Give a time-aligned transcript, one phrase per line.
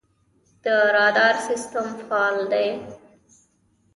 [0.63, 2.67] د رادار سیستم فعال دی؟